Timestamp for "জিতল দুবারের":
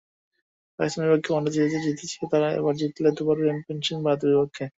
2.79-3.45